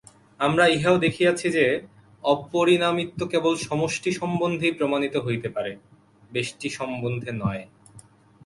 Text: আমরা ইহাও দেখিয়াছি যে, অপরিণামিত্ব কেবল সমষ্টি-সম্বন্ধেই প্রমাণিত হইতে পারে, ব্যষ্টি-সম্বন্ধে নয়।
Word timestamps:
আমরা 0.39 0.65
ইহাও 0.67 0.97
দেখিয়াছি 0.97 1.47
যে, 1.49 1.65
অপরিণামিত্ব 2.23 3.19
কেবল 3.27 3.53
সমষ্টি-সম্বন্ধেই 3.57 4.71
প্রমাণিত 4.71 5.15
হইতে 5.17 5.49
পারে, 5.49 5.71
ব্যষ্টি-সম্বন্ধে 6.31 7.31
নয়। 7.31 7.63